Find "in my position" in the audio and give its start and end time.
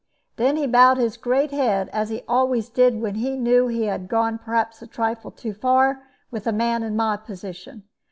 6.81-7.83